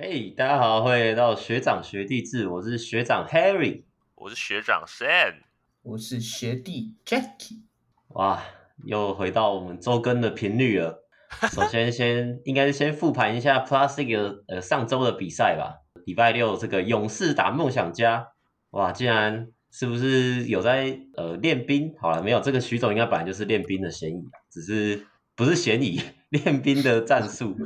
[0.00, 3.82] 嘿，大家好，欢迎来到学长学弟制，我是学长 Harry，
[4.14, 5.40] 我是学长 Sam，
[5.82, 7.62] 我是学弟 Jackie。
[8.10, 8.40] 哇，
[8.84, 11.02] 又回到我们周更的频率了。
[11.50, 15.82] 首先先应该是先复盘一下 Plus League 呃上周的比赛吧。
[16.06, 18.28] 礼拜六这个勇士打梦想家，
[18.70, 21.92] 哇，竟然是不是有在呃练兵？
[22.00, 27.56] 好了，没有，这个徐总应该本来就是练兵的嫌疑，只是不是嫌疑， 练兵的战术，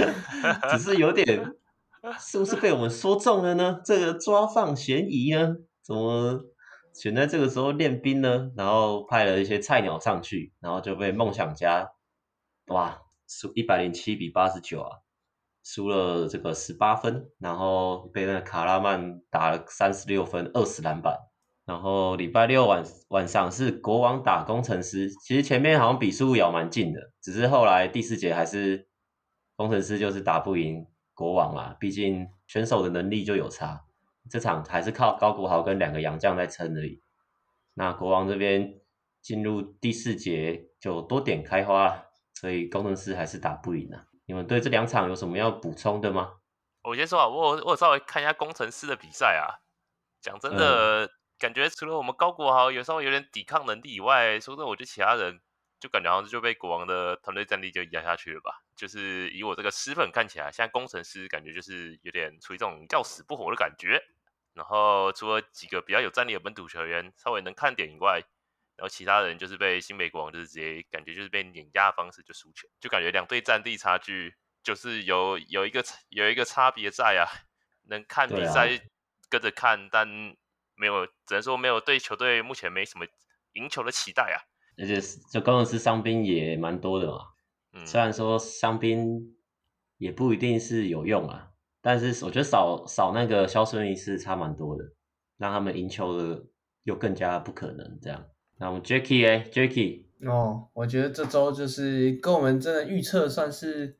[0.72, 1.52] 只是有点。
[2.18, 3.80] 是不是被我们说中了呢？
[3.84, 5.56] 这个抓放嫌疑呢？
[5.82, 6.40] 怎么
[6.94, 8.50] 选在这个时候练兵呢？
[8.56, 11.90] 然后派了一些菜鸟上去，然后就被梦想家
[12.66, 14.98] 哇输一百零七比八十九啊，
[15.64, 21.16] 输了这个十八分，然后被那卡拉曼打了三十六分，二十篮板。
[21.64, 28.86] 然后礼拜六晚晚上是国王打工程师，其实前面好像比数咬蛮近的，只是后来第四节还是
[29.56, 30.86] 工程师就是打不赢。
[31.16, 33.86] 国王嘛，毕竟选手的能力就有差，
[34.30, 37.02] 这场还是靠高国豪跟两个洋将在撑而已。
[37.72, 38.78] 那国王这边
[39.22, 44.04] 进入第四节就多点开花，所以工程师还是打不赢啊。
[44.26, 46.34] 你们对这两场有什么要补充的吗？
[46.82, 49.64] 我先说啊，我我稍微看一下工程师的比赛啊。
[50.20, 55.40] 讲真的，嗯、感觉除了我们高国豪有稍微有点抵抗能力以外，说真的，我觉得其他人。
[55.86, 58.60] 就感觉好像就被国王的团队战力就压下去了吧？
[58.74, 64.02] 就是以我这个私粉看起来，现在工程师感觉就是有点处于这种要死不活的感觉。
[64.52, 68.20] 然后除了几个比较有战力的本土球员稍微能看点以外，
[68.74, 77.24] 然后其他人就是被新北国王就是直接感觉就是被碾压的方式就输球，就感觉两队战力差距就是有有一个有一个差别在啊。
[77.88, 78.68] 能看比赛
[79.28, 80.08] 跟着看，啊、但
[80.74, 83.06] 没有只能说没有对球队目前没什么
[83.52, 84.42] 赢球的期待啊。
[84.78, 85.00] 而且
[85.30, 87.18] 就攻城狮伤兵也蛮多的嘛，
[87.72, 89.34] 嗯、虽然说伤兵
[89.96, 91.48] 也不一定是有用啊，
[91.80, 94.84] 但是我觉得少少那个萧顺议是差蛮多的，
[95.38, 96.44] 让他们赢球的
[96.82, 98.26] 又更加不可能这样。
[98.58, 103.96] 那我们 Jacky 哎，Jacky 哦，我觉得这周就是跟我们真的预测算是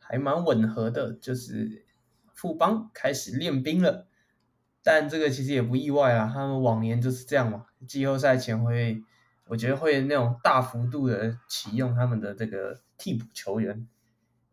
[0.00, 1.86] 还蛮吻合的，就是
[2.34, 4.08] 富邦开始练兵了，
[4.82, 9.00] 但这个其实也不意外啊，他们往年就是这样嘛，季后赛前会。
[9.48, 13.86] 我觉得会那种大幅度的启用他们的这个替补球员，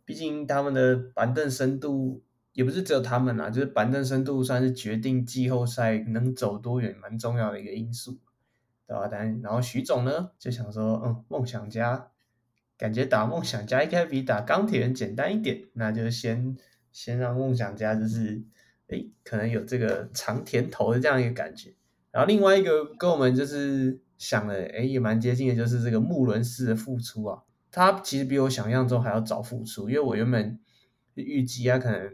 [0.06, 2.22] 毕竟他们的板凳深度
[2.52, 8.20] 也不是只有他们啊，就是板凳深度算是决定季后赛能走多远蛮重要的一个因素，
[8.86, 9.08] 对吧？
[9.10, 12.12] 但然后徐总呢就想说，嗯，梦想家
[12.78, 16.56] 感觉打梦想家应该比打钢铁人简单一点，那就先
[16.92, 18.44] 先让梦想家就是，
[18.90, 21.74] 诶，可能有这个尝甜头的这样一个感觉。
[22.12, 24.03] 然后另外一个跟我们就是。
[24.18, 30.60] 想了，诶也蛮接近的，就是这个穆伦斯的复出啊，他其实比我想象中还要早复出，因为我原本
[31.16, 32.12] 预计他可能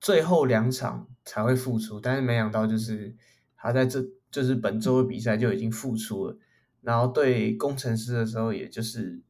[0.00, 3.14] 最后两场才会复出，但是没想到就是
[3.56, 6.38] 他在这就是本周的比赛就已经复出了，
[6.80, 9.22] 然后对工程师的时候，也就是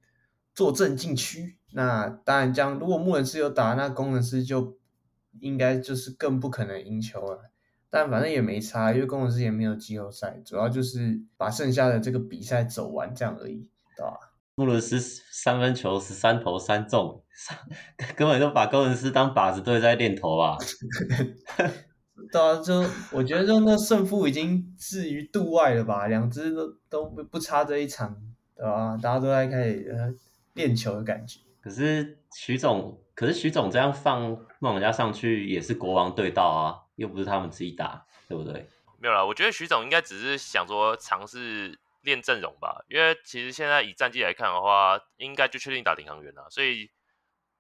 [0.55, 4.79] 坐镇禁区，那当然这样，如果穆伦斯有打，那工程师就
[5.41, 7.52] 应该就是更不可能赢球了。
[7.95, 14.19] 但反正也没差，因为工程师也没有季后赛，主要就是把剩下的这个比赛走完这样而已，对吧？
[14.55, 17.23] 穆伦斯三分球十三投三中，
[18.17, 20.57] 根本就把工程师当靶子队在练投吧？
[22.33, 28.17] 对啊，就我觉得就那胜负已经置于度外了吧，两支都都不差这一场，
[28.57, 28.97] 对吧？
[28.97, 30.19] 大家都在开始
[30.55, 31.41] 练球的感觉。
[31.61, 34.21] 可是徐总，可是徐总这样放
[34.59, 36.83] 梦想家上去也是国王对到啊。
[36.97, 38.69] 又不是他们自己打，对不对？
[38.99, 46.91] 没有啦，我觉得徐总应该只是想说尝试练阵容吧，因为其实现在以战绩来看的话，应该就确定打领航员了，所以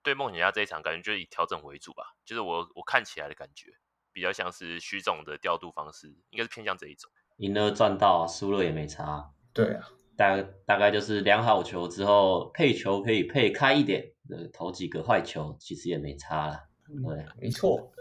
[0.02, 3.72] 对梦想家这一场感觉就是以调整为主吧，就是我我看起来的感觉
[4.12, 9.30] 比较像是徐总的调度方式，应该是偏向这一种，赢了赚到，输了也没差。
[9.54, 14.04] 对啊，大大概就是量好球之后配球可以配开一点，
[14.52, 16.60] 投几个坏球其实也没差了。
[16.86, 17.92] 对， 没错，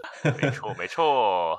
[0.41, 1.57] 没错，没错。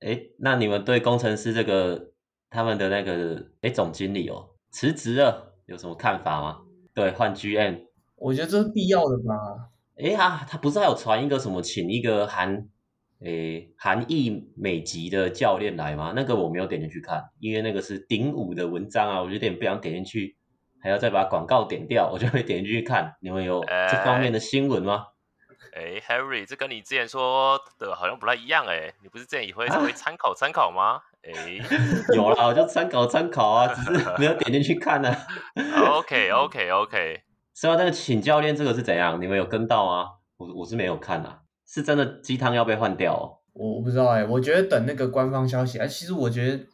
[0.00, 2.12] 哎，那你们对工程师这个
[2.48, 6.62] 他们的那个哎总经理哦辞职了，有什么看法吗？
[6.94, 7.86] 对，换 GM，
[8.16, 9.70] 我觉得这是必要的吧。
[9.96, 12.66] 哎啊，他不是还有传一个什么请一个韩
[13.24, 16.12] 哎韩裔美籍的教练来吗？
[16.16, 20.36] 那个我没有点进去看，因为那个是顶五的文章啊，我有点不想点进去，
[20.82, 23.16] 还要再把广告点掉，我就会点进去看。
[23.20, 25.06] 你们有这方面的新闻吗？
[25.72, 31.00] 哎，Harry，这跟你之前说的好像不太一样哎，你不是之前也会稍微参考参考吗？
[31.22, 31.62] 哎、啊，
[32.16, 35.98] 有啦，我就参考参考啊，只是没有点进去看呢、啊。
[35.98, 37.22] OK，OK，OK。
[37.54, 39.20] 是啊，那个请教练这个是怎样？
[39.20, 40.08] 你们有跟到吗？
[40.38, 41.40] 我我是没有看啊。
[41.72, 43.38] 是真的鸡汤要被换掉哦？
[43.52, 45.78] 我我不知道哎、我觉得等那个官方消息。
[45.78, 46.66] 哎，其实我觉得，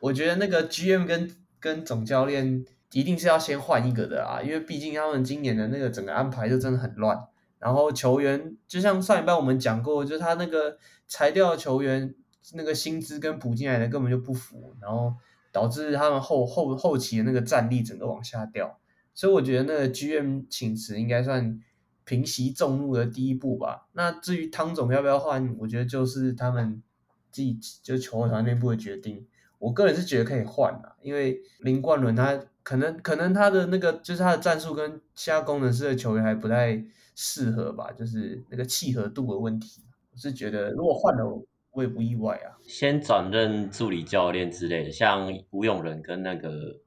[0.00, 2.62] 我觉得那个 GM 跟跟总教练
[2.92, 7.18] 一定是要先换一个的啊，因为毕竟他们今年的那个整个安排就真的很乱。
[7.58, 10.76] 然后球员就像上一半我们讲过，就是他那个
[11.08, 12.14] 裁掉的球员
[12.52, 15.14] 那个薪资跟补进来的根本就不符，然后
[15.50, 18.78] 导致他们后后后期的那个战力整个往下掉。
[19.14, 21.58] 所以我觉得那个 GM 请辞应该算
[22.06, 23.88] 平息众怒的第一步吧。
[23.92, 26.82] 那至于汤总要不要换，我觉得就是他们
[27.30, 29.26] 自己就球会团内部的决定。
[29.58, 39.82] 我个人是觉得可以换啊，因为林冠伦他可能可能他的那个就是他的战术跟其他功能式的球员还不太适合吧，就是那个契合度的问题。
[40.12, 41.42] 我是觉得如果换了，
[41.72, 42.56] 我也不意外啊。
[42.66, 46.80] 先转任助理教练之类的，像吴永仁跟那个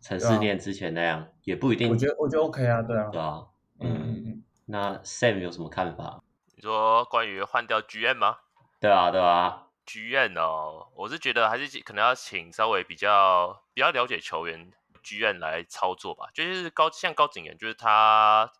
[0.00, 1.90] 陈世念之前那样，啊、也不一定。
[1.90, 3.42] 我觉得我觉得 OK 啊，对啊，对啊，
[3.80, 4.42] 嗯嗯嗯。
[4.66, 6.22] 那 Sam 有什么看法？
[6.54, 8.38] 你说关于换掉 GM 吗？
[8.80, 14.72] 对啊，对啊，GM 哦，我是觉得还是可能要请稍微比较比较了解球员
[15.02, 16.28] GM 来操作吧。
[16.34, 18.52] 就是高像高景元，就是他。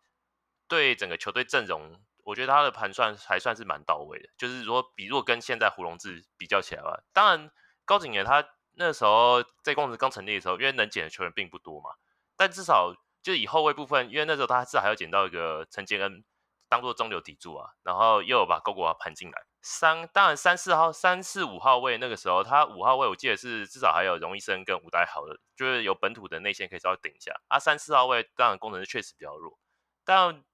[0.66, 4.30] 对整个球队阵容，我觉得他的盘算还算是蛮到位的。
[4.38, 7.50] 就是如果，比如果跟现在胡龙志比较起来吧，当然
[7.84, 8.42] 高景元他
[8.72, 11.90] 那时候在公司刚成立的时候，因为能捡的球员并不多嘛，
[12.34, 16.22] 但至少就以后卫部分，因为那时候他至少还要捡到一个陈建恩
[16.68, 19.42] 当做中流砥柱啊，然后又有把高国华盘进来。
[19.62, 27.58] 三当然三四号、三四五号位那个时候，他五号位我记得是至少还有荣医生跟吴岱豪的，就是有本土的内线可以稍微顶一下啊。
[27.58, 29.58] 三四号位当然功能是确实比较弱，
[30.04, 30.44] 但。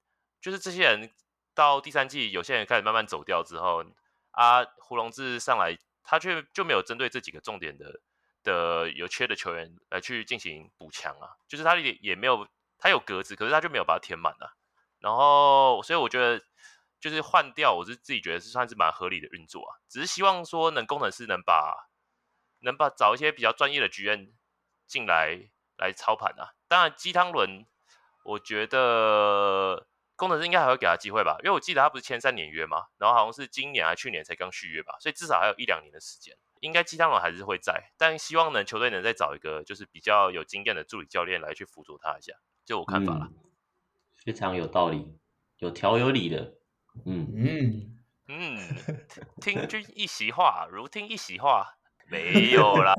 [0.42, 1.12] 就是这些人
[1.54, 3.84] 到第三季，有些人开始慢慢走掉之后，
[4.30, 8.00] 啊，胡珑志上来，他却就没有针对这几个重点的
[8.42, 11.36] 的有缺的球员来去进行补强啊。
[11.46, 12.48] 就是他也也没有，
[12.80, 14.50] 他有格子，可是他就没有把它填满啊。
[14.98, 16.42] 然后，所以我觉得
[16.98, 19.78] 就是换掉，我是自己觉得是算是蛮合理的运作啊。
[19.88, 21.88] 只是希望说，能工程师能把
[22.60, 24.32] 能把找一些比较专业的剧院
[24.86, 26.54] 进来来操盘啊。
[26.66, 27.66] 当然，鸡汤轮，
[28.24, 29.86] 我觉得。
[30.16, 32.88] 工程师应该还会给他机会吧，因为我记得他不是签三年约吗？
[32.98, 42.34] 然后好像是今年还去年才刚续约吧，所以至少还有一两年的时间，应该鸡汤轮还是会在，但希望呢球队能再找一个就是比较有经验的助理教练来去辅助他一下，
[42.70, 43.26] 就我看法了。
[43.28, 43.34] 嗯，
[44.24, 45.18] 非常有道理，
[45.58, 46.54] 有条有理的，
[47.04, 47.96] 嗯嗯
[48.28, 48.56] 嗯，
[49.40, 51.66] 听君一席话，如听一席话，
[52.08, 52.94] 没有啦，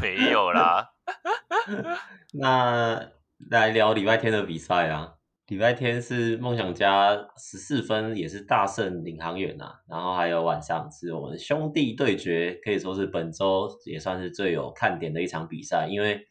[0.00, 0.94] 没有啦。
[2.32, 3.10] 那
[3.50, 5.16] 来聊礼拜天的比赛啊。
[5.48, 9.82] 礼拜天是梦想家十四分，也是大胜领航员啊。
[9.86, 15.88] 然后还有晚上是我们兄弟对决，可以说是本周也算是最有看点的一场比赛。
[15.90, 16.26] 因为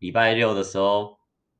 [0.00, 1.16] 礼拜六的时候，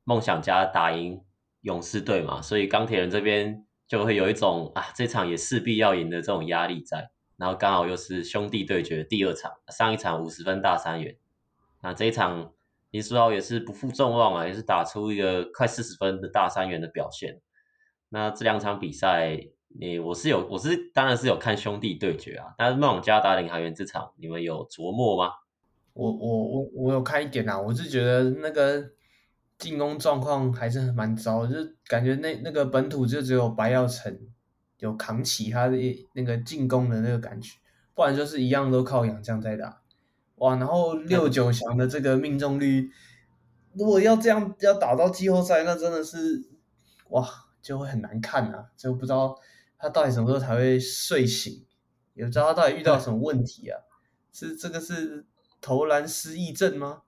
[0.07, 1.21] 梦想家打赢
[1.63, 7.11] 勇士队嘛，所以钢铁人这边就会有一种啊，这场也势必要赢的这种压力在。
[7.35, 11.17] 然后刚好又是兄弟对决第二场，上一场五十分大三元，
[11.81, 12.53] 那这一场。
[12.91, 17.41] 林书豪也是不负众望啊，也是打出一个快四十分的大三元的表现。
[18.07, 19.37] 那这两场比赛，
[19.77, 22.55] 你我是有，我是当然是有看兄弟对决啊。
[22.57, 25.33] 但是梦想家打领航员这场，你们有琢磨吗？
[25.91, 28.81] 我我我我有看一点啊，我是觉得那个
[29.57, 34.17] 进攻状况还是蛮糟的，就感觉那那个本土就只有白耀成
[34.77, 35.77] 有扛起他的
[36.13, 37.57] 那个进攻的那个感觉，
[37.95, 39.81] 不然就是一样都靠洋将在打。
[40.35, 42.91] 哇，然后六九翔的这个命中率，
[43.73, 46.43] 如果要这样要打到季后赛，那真的是
[47.09, 47.27] 哇，
[47.59, 48.69] 就会很难看啊！
[48.77, 49.35] 就不知道
[49.79, 51.65] 他到底什么时候才会睡醒，
[52.13, 53.79] 也不知道他到底遇到什么问题啊？
[54.31, 55.25] 是这个是
[55.59, 57.01] 投篮失忆症吗？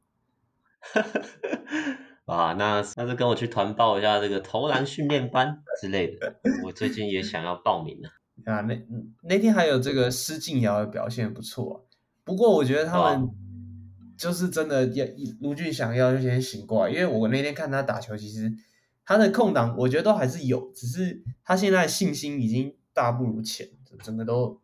[2.30, 8.10] 啊，那那就跟我去团报一下这个投篮训练班之类的，我最近也想要报名了
[8.46, 8.62] 啊。
[8.62, 8.80] 那
[9.24, 11.76] 那天还有这个施晋瑶的表现不错啊。
[12.24, 13.28] 不过我觉得他们
[14.16, 15.06] 就是真的要
[15.42, 18.54] 卢俊想要就先醒过来，因为我那天看他打球，其实
[19.04, 23.68] 他的空档我觉得都还是有，只是他现在信心已经大不如前，
[24.04, 24.62] 整个都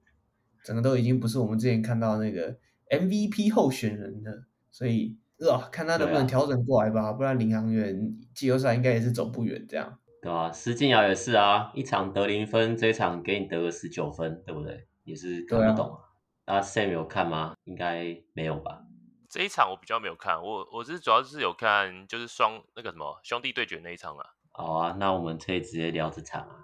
[0.63, 2.57] 整个都已经不是我们之前看到那个
[2.89, 5.17] MVP 候选人的，所以
[5.51, 9.99] 啊，看他能不能调整过来吧，不然领航员季后赛应该也是走不远这样。
[10.21, 14.87] 对啊，施晋尧也是啊，一场得零分，这一场给你得个十九分，对不对？
[15.03, 15.97] 也是看不懂。
[16.45, 17.53] 啊，Sam 有看吗？
[17.65, 18.81] 应该没有吧。
[19.29, 24.25] 这一场我比较没有看，我我是主要是有看，就是双那个什么兄弟对决那一场啊。
[24.51, 26.55] 好啊，那我们可以直接聊这场啊。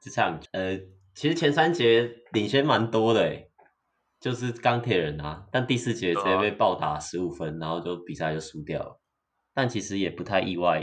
[0.00, 0.76] 这场呃，
[1.14, 3.50] 其实前三节领先蛮多的诶，
[4.24, 8.98] 就是钢铁人啊，但第四节直接被暴打十五分，然后就比赛就输掉了。
[9.52, 10.82] 但其实也不太意外，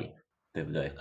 [0.54, 0.94] 对不对？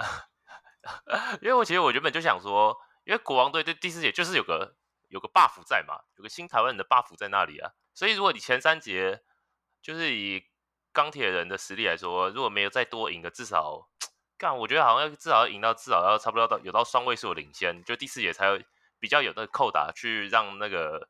[1.42, 4.76] 因为我其实我原本就想说，因为国王队对第四节就是有个。
[5.10, 7.72] 有个 buff 在嘛，有个新台湾人的 buff 在那里啊。
[7.92, 9.20] 所以如果你前三节
[9.82, 10.44] 就是以
[10.92, 13.88] 钢铁人的实力来说，如果没有再多赢个至少，
[14.38, 18.60] 干我觉得好像要至少要赢到至少要差不多到有到双位数的领先，就第四节才有
[19.00, 21.08] 比较有那个扣打去让那个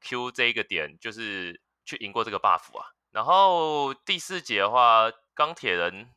[0.00, 2.86] Q 这一个点就是去赢过这个 buff 啊。
[3.10, 6.10] 然后第四节的话，钢铁人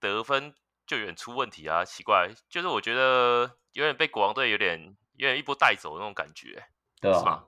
[0.00, 0.54] 得分
[0.86, 6.64] 就有点出问题啊，奇怪，就是我觉得有点被国王队有点有点一波带走那种感觉，
[7.00, 7.44] 对啊，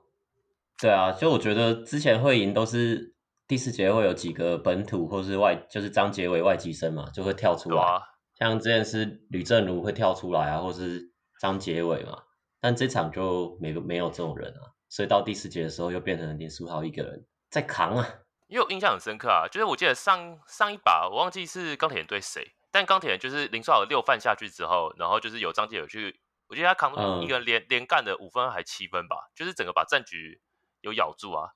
[0.79, 3.13] 对啊，就我觉得之前会赢都是
[3.47, 8.01] 第四节会有几个本土或是外，就是张杰伟外籍生嘛，就会跳出来，啊、
[8.39, 12.23] 像之前是吕正如会跳出来啊，或是张杰伟嘛，
[12.61, 18.07] 但这场就没没有这种人啊，所以到第四节的时候又变成林书豪一个人在扛啊。
[18.47, 30.39] 因为我印象很深刻啊，就是我记得上上一把我忘记是钢铁人对谁，但钢铁人就是林书豪六犯下去之后，然后就是有张继友去，我记得他扛一个连、嗯、连干的五分还七分吧，就是整个把战局
[30.79, 31.49] 有咬住啊，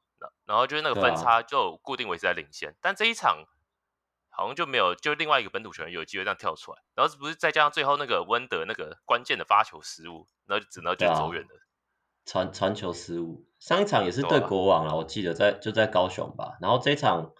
[0.43, 3.45] 然后就是那个分差就固定维持在领先，啊、但这一场
[4.29, 11.68] 好像就没有，就另外一个本土球员有机会这样跳出来，然后是不是再加上最后那个温德那个关键的发球失误，然后就只能就走远了。
[12.29, 16.59] 传传球失误，上一场也是对国王了，啊、我记得在就在高雄吧。
[16.61, 17.33] 然后这场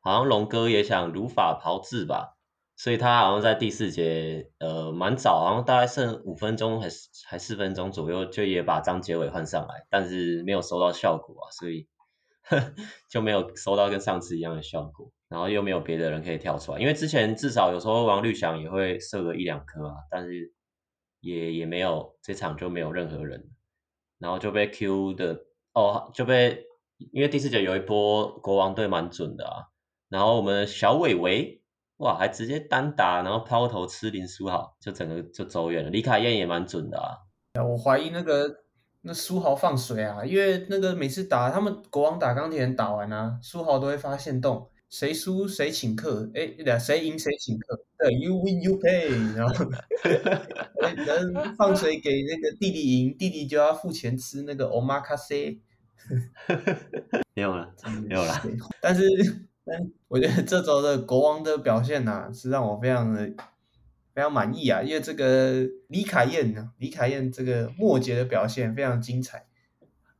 [0.00, 2.36] 好像龙哥也想如法炮制吧，
[2.76, 11.86] 所以他好像在第四节呃蛮早，好像大概剩五分钟还是还四分钟左右，就也把张杰伟换上来，但是没有收到效果啊，所以
[12.42, 12.74] 呵
[13.08, 15.12] 就没有收到跟上次一样的效果。
[15.28, 20.52] 然后又没有别的人可以跳出来，因为之前至少有时候王绿翔也会射个一两颗啊，但是
[21.20, 23.48] 也也没有这场就没有任何人。
[24.22, 25.38] 然后就被 Q 的
[25.74, 26.64] 哦，就被
[27.12, 29.66] 因为第四节有一波国王队蛮准的啊，
[30.08, 31.60] 然后我们小伟伟
[31.98, 35.90] 哇还直接单打，然后抛投吃林书豪，就整个就走远了。
[35.90, 37.18] 李凯燕也蛮准的啊，
[37.62, 38.48] 我怀疑那个
[39.02, 44.70] 那书豪放水啊，因为那个每次打他们国王打钢铁人打完啊，书豪都会发现洞。
[44.92, 49.64] 谁输谁请客，哎，对啊，谁赢谁请客，对，You win you pay，然后
[51.06, 55.60] 能放水给那个弟弟赢，弟弟就要付钱吃那个 omakase，
[57.32, 57.74] 没有了，
[58.06, 58.34] 没有了。
[58.82, 59.08] 但是，
[59.64, 63.32] 但我觉得这周的国王的表现呐、啊，是让我非常的
[64.14, 69.46] 非常满意啊，因为这个李凯燕呢，李凯燕这个末节的表现非常精彩，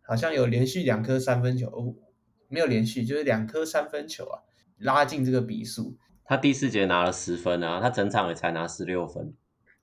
[0.00, 1.94] 好像有连续两颗三分球，哦，
[2.48, 4.40] 没有连续，就是两颗三分球啊。
[4.82, 9.34] 拉近这个比数，他第四节拿了十分啊，他整场也才拿十六分，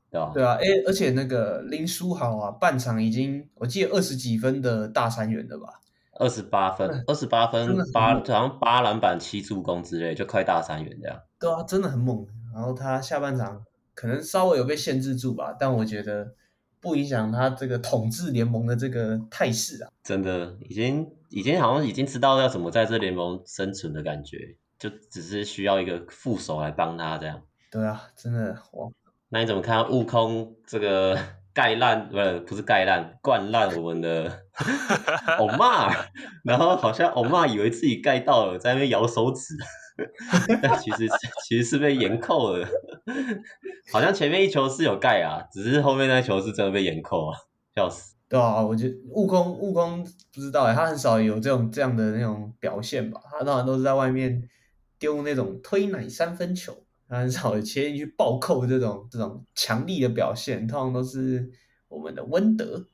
[0.09, 0.31] 对吧？
[0.33, 5.67] 对啊，哎，而且那个林书豪啊，半场已经我记得二十几分的大三元的吧？
[6.19, 11.17] 二十八分，二十八分，八好像八篮板七助攻之类，就快大三元这样。
[11.39, 12.27] 对啊，真的很猛。
[12.53, 13.63] 然后他下半场
[13.93, 16.33] 可能稍微有被限制住吧，但我觉得
[16.81, 19.89] 不影响他这个统治联盟的这个态势啊。
[20.03, 24.57] 真的，已经已经好像已经知道要怎么在这联盟生存的感觉。
[24.79, 27.41] 就只是需要一个副手来帮他这样。
[27.69, 28.87] 对啊，真的哇。
[29.31, 31.15] 那你怎么看悟空这个
[31.53, 34.45] 盖烂不是不是盖烂灌烂我们的
[35.37, 35.93] 欧玛？
[36.43, 39.55] 然后好像欧玛以为自己盖到了，在那边摇手指，
[40.63, 41.07] 但其实
[41.43, 42.67] 其实是被严扣了。
[43.91, 47.37] 好像前面一球是有盖啊，只是后面那球是真的被严扣啊，
[47.75, 48.15] 笑死。
[48.29, 53.19] 对啊，我觉得悟空悟空不知道哎，他很少有这种这样的那种表现吧？
[53.29, 54.41] 他当然都是在外面。
[54.99, 61.49] 丢那种推奶三分球，很少切进去暴扣这种这种强力的表现，通常都是
[61.87, 62.85] 我们的温德。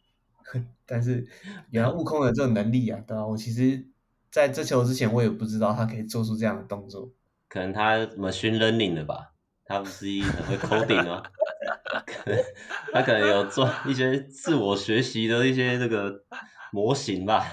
[0.86, 1.28] 但是
[1.72, 3.26] 原来悟空有这种能力啊，对吧？
[3.26, 3.84] 我其实
[4.30, 7.12] 在这球之前我也不知道他可以做出这样的动作。
[7.50, 9.34] 可能他什么 machine learning 的吧？
[9.66, 11.24] 他不是很会 coding 吗？
[12.06, 12.44] 可 能
[12.94, 16.24] 他可能有做一些自我学习的一些这个
[16.72, 17.44] 模型吧。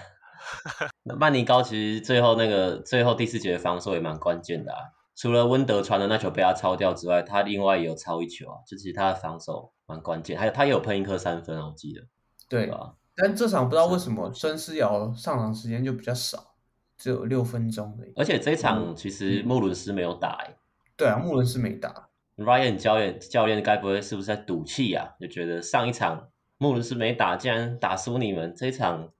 [1.05, 4.79] 那曼尼高其实最后那个最后第四节的防守也蛮关键的啊，
[5.15, 12.03] 除了温德传的那球被他抄掉之外，他另外也有抄一球啊，就其实他的防守蛮关键，还有他也有喷一颗三分啊，我记得。
[12.49, 16.55] 对啊，但这场不知道为什么孙思尧上场时间就比较少，
[16.97, 18.13] 只有六分钟而已。
[18.17, 20.57] 而且这场其实穆伦斯没有打哎、欸。
[20.97, 22.09] 对啊，穆伦斯没打。
[22.37, 25.11] Ryan 教练教练该不会是不是在赌气啊？
[25.21, 26.29] 就觉得上一场
[26.59, 29.11] 穆伦斯没打，竟然打输你们这一场。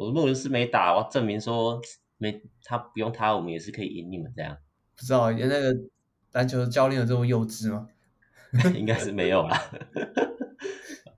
[0.00, 1.78] 我的穆伦斯没打，我要证明说
[2.16, 4.56] 没他不用他，我们也是可以赢你们这样。
[4.96, 5.76] 不知道，那个
[6.32, 7.86] 篮球的教练有这么幼稚吗？
[8.74, 9.62] 应该是没有啦。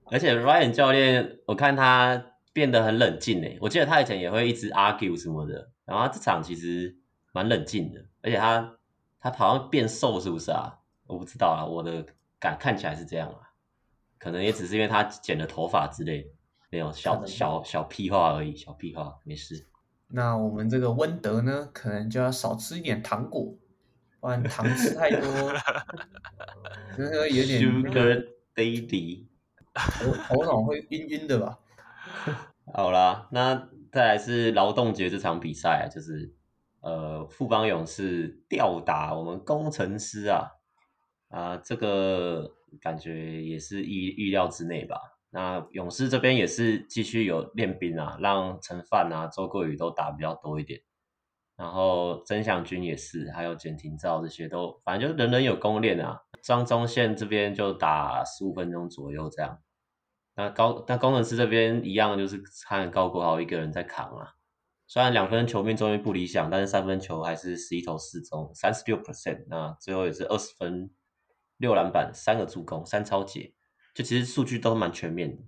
[0.06, 3.56] 而且 Ryan 教练，我看他变得很冷静诶。
[3.60, 6.96] 我记得他以前也会一直 argue 什么的，然后他这场其实
[7.32, 8.04] 蛮冷静的。
[8.20, 8.78] 而且他
[9.20, 10.80] 他好像变瘦是不是啊？
[11.06, 12.04] 我不知道啊，我的
[12.40, 13.54] 感看起来是这样啊。
[14.18, 16.30] 可能也只是因为他剪了头发之类的。
[16.72, 19.66] 没有小小小屁话而已，小屁话，没事。
[20.08, 23.54] 那我们这个温德呢，可能就要少吃一点糖果，
[24.20, 25.52] 不然糖吃太多，
[26.96, 29.26] 那个有点 Sugar Daddy，
[29.74, 31.58] 头头脑会晕晕的吧？
[32.72, 36.34] 好啦，那再来是劳动节这场比赛啊，就是
[36.80, 40.52] 呃富邦勇士吊打我们工程师啊，
[41.28, 42.50] 啊、呃、这个
[42.80, 45.11] 感觉也是意预料之内吧。
[45.34, 50.78] 那勇士这边也是继续有练兵啊，让陈范啊、周桂宇都打比较多一点，
[51.56, 56.20] 然后曾祥军也是，还有简廷照这些都，反正就人人有功练啊。
[56.42, 59.58] 张宗宪这边就打十五分钟左右这样。
[60.34, 64.34] 那高那工程师这边一样，就是看高国豪一个人在扛啊。
[64.86, 69.46] 虽然两分球命中率不理想，但是三分球还是十一投四中，三十六 percent。
[69.48, 70.90] 那最后也是二十分、
[71.56, 73.54] 六篮板、三个助攻、三超截。
[73.94, 75.42] 就其实数据都蛮全面的，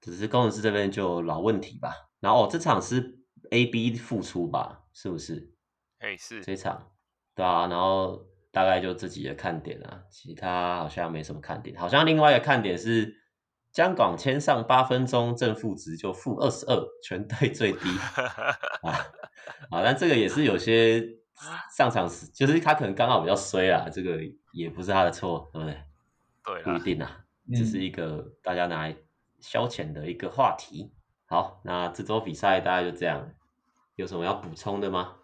[0.00, 2.10] 只是工程师这边就老问题吧。
[2.20, 3.18] 然后哦，这场是
[3.50, 4.84] A B 复出吧？
[4.92, 5.52] 是不是？
[5.98, 6.92] 哎，是这场，
[7.34, 7.66] 对啊。
[7.66, 11.78] 然后大概就这几个看点啊，其他好像没什么看点。
[11.78, 13.14] 好像另外一个看点是
[13.72, 17.88] 江广签上八分钟正负值就负二十二，全队最低
[18.82, 18.92] 啊
[19.70, 19.82] 啊！
[19.82, 21.04] 但这个也是有些
[21.76, 24.20] 上场时，就是他可能刚好比较衰啊，这个
[24.52, 25.82] 也不是他的错，对不对？
[26.44, 27.23] 对，不一定啊。
[27.52, 28.96] 这是一个大家拿来
[29.40, 30.92] 消遣的一个话题。
[31.26, 33.30] 好，那这周比赛大概就这样，
[33.96, 35.16] 有什么要补充的吗？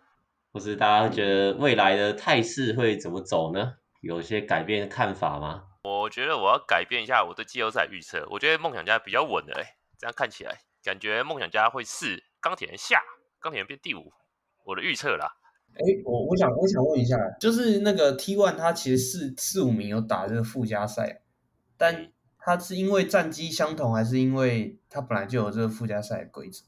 [0.53, 3.75] 或是大家觉得未来的态势会怎么走呢？
[4.01, 5.65] 有一些改变的看法吗？
[5.85, 8.27] 我觉得我要改变一下我对季后赛预测。
[8.31, 13.01] 我觉得梦想家比较稳的，哎，这样看起来感觉梦想家会是钢铁人下，
[13.39, 14.13] 钢铁人变第五。
[14.65, 15.37] 我的预测啦。
[15.75, 21.20] 哎，我我想我想问一下，就是那个 T one 他其实四四五名有打这个附加赛。
[21.81, 26.63] 但他是因为战绩相同，还是因为他本来就有这个附加赛的规则？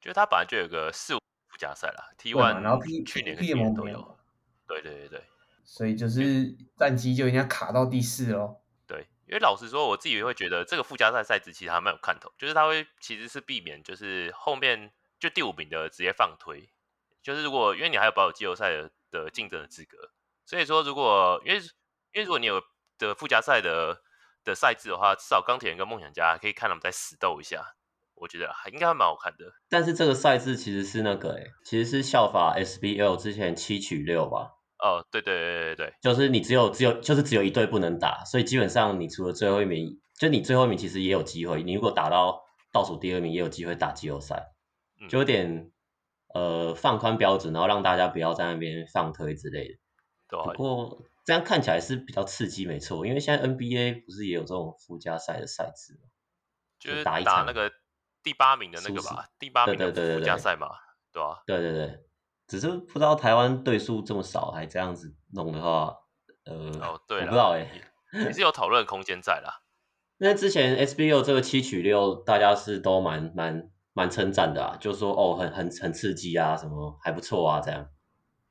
[0.00, 1.18] 就是他本来就有个四五
[1.48, 4.18] 附加赛啦 t one 然后 P 去年 P M 都有。
[4.66, 5.24] 对对对对，
[5.64, 8.56] 所以就是战绩就应该卡到第四哦。
[8.86, 16.70] 对，因为老实说，我自己也会觉得这个附加赛赛制其实还蛮有看头，就是他会其实是避免就是后面就第五名的直接放推，
[17.22, 20.10] 就是如果因为你还有保有季后赛的的竞争的资格，
[20.46, 21.58] 所以说如果因为
[22.12, 22.62] 因为如果你有
[22.96, 24.00] 的附加赛的。
[24.44, 27.74] 的赛制的话，至少钢铁人跟梦想家可以看他们再死斗一下，
[28.14, 29.44] 我觉得还应该还蛮好看的。
[29.68, 34.50] 但是这个赛制其实是那个诶、欸，其实是效法 SBL 之前七取六吧？
[34.78, 44.44] 哦，对对对对对，就是你只有只有就是只有一队不能打，所以基本上你除了最后一名，就你最后一名其实也有机会，你如果打到倒数第二名也有机会打季后赛，
[45.08, 45.70] 就有点、
[46.34, 49.74] 嗯、呃放宽标准，然后让大家不要在那边放推之类的。
[50.28, 51.02] 对，不过。
[51.24, 56.00] 这样看起来是比较刺激，没错，因为现在 NBA 不是也有这种附加赛的赛制吗？
[56.78, 57.72] 就是打一场那个
[58.22, 60.68] 第八名的那个吧，第八名的附加赛嘛，
[61.12, 61.42] 对吧？
[61.46, 62.00] 对对对，
[62.46, 65.96] 只是不知道台湾队数这么少，还这样子弄的话，
[66.44, 67.70] 呃，哦，对，我不知道哎，
[68.12, 69.62] 也是有讨论空间在啦。
[70.18, 77.88] 那之前 SBO 这个七取六，大家是都蛮蛮蛮称赞的啊，就说哦，很很很刺激啊，什么还不错啊，这样，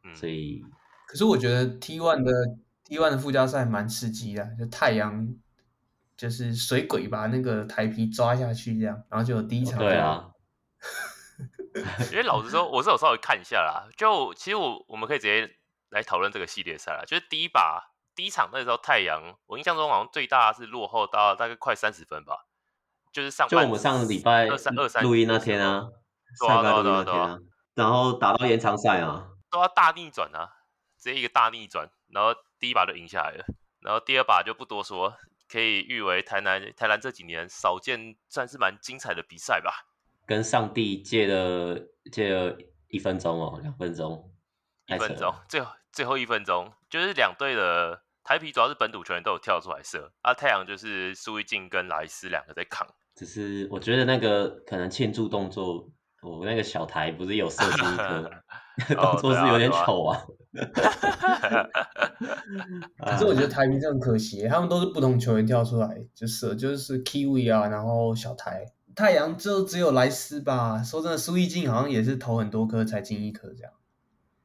[0.04, 0.64] 嗯，所以。
[1.06, 2.32] 可是我觉得 T one 的
[2.86, 5.28] T1 的附加赛蛮刺激的，就太阳
[6.18, 9.80] 就是水鬼把那个台皮抓下去这样，然后就有第一场。
[9.80, 10.30] 对啊。
[12.12, 15.50] 因为老实说，我是有稍微看一下啦，就其实我我们可以直接
[15.90, 17.04] 来讨论这个系列赛啦。
[17.06, 22.46] 就是第一把第一场那时候太阳，我印象中好像最大是落后到大概快三十分吧，
[23.12, 25.90] 就是上就我们上个礼拜二三二三录音那天啊，
[26.40, 27.40] 上个礼拜录音那天啊，
[27.74, 30.50] 然后打到延长赛啊，都要大逆转啊。
[31.00, 33.44] 直接一个大逆转，然后第一把就赢下来了，
[33.82, 35.14] 然后第二把就不多说，
[35.52, 39.86] 可以誉为台南台南这几年少见，算是蛮精彩的比赛吧。
[40.26, 41.78] 跟上帝借了
[42.10, 44.32] 借了一分钟哦，两分钟，
[44.86, 52.88] 一分钟，最后最后一分钟，就是两队的台皮主要是本土球员都有跳出来射，啊，太阳就是苏一静跟莱斯两个在扛。
[53.14, 55.86] 只是我觉得那个可能庆祝动作，
[56.22, 58.32] 我那个小台不是有射出一颗。
[58.96, 60.26] 动作是有点丑啊，
[63.06, 70.82] 可是我觉得台名真的很可惜，他们都是不同球员跳出来就是，就是 Kiwi 啊，然后小台太阳就只有莱斯吧。
[70.82, 73.72] 说真的，苏奕静好像也是投很多颗才进一颗这样。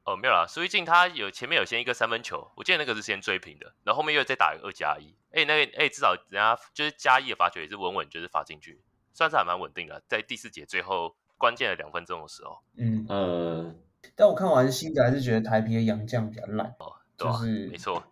[0.05, 8.83] 哦，没有啦，苏奕静他有前面有先一个三分球，我记得那个是先追平的，然后后面又再打一个二加一，哎，那个哎至少人家就是加一的罚球也是稳稳就是罚进去，
[9.15, 13.75] 算是还蛮稳定的，在第四节最后关键的两分钟的时候，嗯呃。
[14.15, 18.03] 但我看完新的还是觉得台啤的洋将比较烂，哦，就是没错，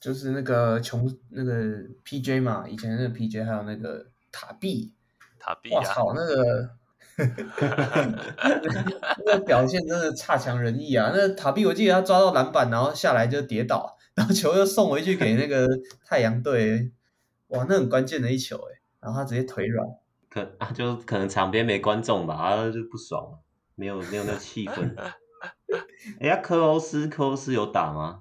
[0.00, 1.52] 就是那个琼那个
[2.04, 4.92] PJ 嘛，以前那个 PJ 还有那个塔碧，
[5.38, 6.70] 塔比，哇操，那个
[9.24, 11.12] 那个表现真的差强人意啊！
[11.14, 15.68] 那塔比，我记得他抓到篮板，然后下来就跌倒， 然后球又送回去给那个
[16.04, 16.90] 太阳队，
[17.48, 19.86] 哇，那很关键的一球哎，然后他直接腿软，
[20.28, 23.38] 可啊，就可能场边没观众吧，他就不爽，
[23.74, 24.94] 没有没有那气氛。
[26.20, 28.20] 哎呀，科欧斯，科欧斯有打吗？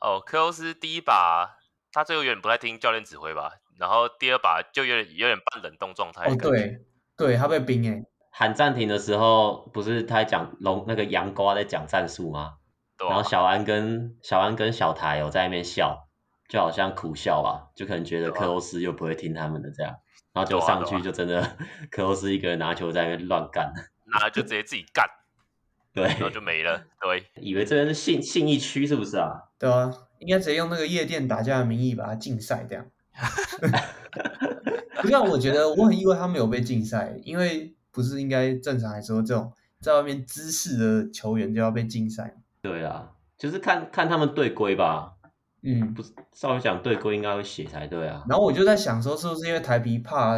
[0.00, 1.58] 哦，科欧斯第一把
[1.92, 6.26] 他最后有点不太听教练指挥吧，然后第二把就有点有点半冷冻状态。
[6.26, 6.84] 哦，对，
[7.16, 8.02] 对他被冰哎。
[8.30, 12.58] 喊暂停的时候，不是他在讲龙那个阳瓜在讲战术吗？
[12.96, 13.10] 对啊。
[13.10, 16.06] 然后小安跟小安跟小台有在那边笑，
[16.48, 19.96] 就好像苦笑吧，就可能觉得科欧斯又不会听他们的这样，
[20.32, 21.56] 然后就上去就真的
[21.90, 23.72] 科欧斯一个人拿球在那边乱干，
[24.12, 25.06] 那就直接自己干。
[25.94, 26.84] 对，然后就没了。
[27.00, 29.42] 对，以为这边是信信义区是不是啊？
[29.58, 32.86] 对啊，应该直接用那个夜店打架的名义把它禁赛这样。
[35.02, 42.36] 不像我觉得我很意外他没有被禁赛，因为不是应该正常来说这种在外面滋事的球员就要被禁赛？
[42.60, 45.14] 对啊，就是看看他们队规吧。
[45.62, 48.24] 嗯，不是，稍微讲队规应该会写才对啊。
[48.28, 50.36] 然后我就在想说，是不是因为台皮怕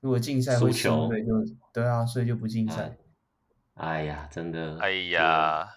[0.00, 1.32] 如果禁赛会输球，对，就
[1.72, 2.96] 对啊，所以就不禁赛。
[3.76, 4.78] 哎呀，真的！
[4.80, 5.68] 哎呀，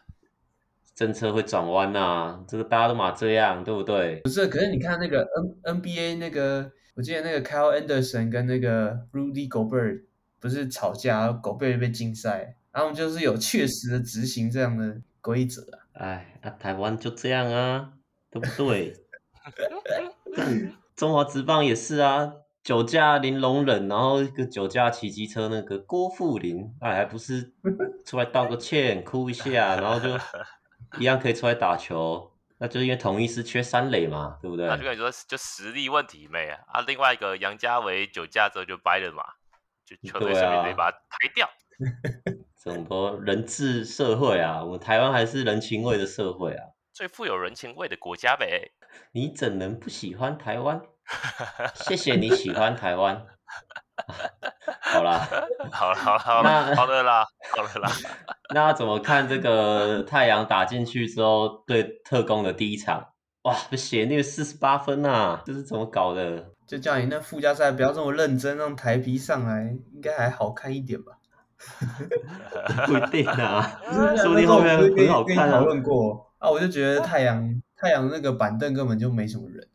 [0.95, 4.21] 政策会转弯呐，这个大家都嘛这样，对不对？
[4.23, 5.27] 不是，可是你看那个
[5.63, 10.03] N NBA 那个，我记得那个 Kyle Anderson 跟那个 Rudy Gobert
[10.39, 15.79] 不是吵架，Gobert 被禁赛，然后就是有确实的执行这样的规则啊。
[15.93, 17.93] 哎，啊，台湾就这样啊，
[18.31, 18.93] 对不对？
[20.95, 22.33] 中华职棒也是啊。
[22.63, 27.53] 酒驾林龙忍，然后一个酒驾骑机车那个郭富林，哎，还不是
[28.05, 30.09] 出来道个歉，哭一下，然后就
[30.99, 34.67] 一样可以出来打球，那就是因为同一是缺三垒嘛，对不对？
[34.67, 36.59] 那就跟你说，就实力问题没啊。
[36.67, 39.23] 啊，另外一个杨家维酒驾之后就掰了嘛，
[39.85, 41.49] 就球队上面得把他抬掉。
[42.55, 48.73] 怎么多人治社会啊，我们台湾还是人情味的社会啊，最富有人情味的国家呗。
[49.13, 50.81] 你怎能不喜欢台湾？
[51.75, 53.25] 谢谢你喜欢台湾。
[54.81, 55.27] 好啦，
[55.71, 57.89] 好了，好了，好了，好的啦，好的啦。
[58.53, 63.09] 那怎么看这个太阳打进去之后对特工的第一场？
[63.43, 65.41] 哇，这血虐四十八分啊！
[65.45, 66.51] 这是怎么搞的？
[66.65, 71.13] 就叫你那附加赛不要这么认真，让台皮上来，应该还好看一点吧？
[72.85, 73.81] 不一定啊，
[74.17, 75.59] 说不定后面很好看啊。
[75.59, 79.67] 讨论过啊，我就觉得太阳太阳那个板凳根本就没什么人。